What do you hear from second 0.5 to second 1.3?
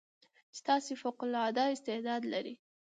چې تاسې فوق